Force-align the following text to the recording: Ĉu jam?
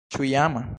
Ĉu 0.15 0.23
jam? 0.31 0.61